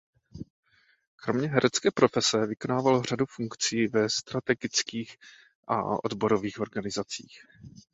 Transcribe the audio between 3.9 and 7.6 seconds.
stranických a odborových organizacích.